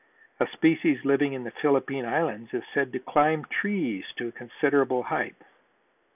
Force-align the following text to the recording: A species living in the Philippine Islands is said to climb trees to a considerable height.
A 0.39 0.47
species 0.47 1.05
living 1.05 1.33
in 1.33 1.43
the 1.43 1.51
Philippine 1.51 2.07
Islands 2.07 2.55
is 2.55 2.63
said 2.73 2.91
to 2.91 2.99
climb 2.99 3.45
trees 3.45 4.03
to 4.17 4.29
a 4.29 4.31
considerable 4.31 5.03
height. 5.03 5.35